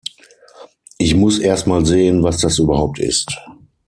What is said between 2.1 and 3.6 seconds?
was das überhaupt ist.